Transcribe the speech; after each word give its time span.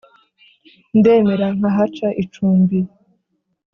ndemera 0.97 1.47
nkahaca 1.57 2.07
icumbi. 2.23 2.77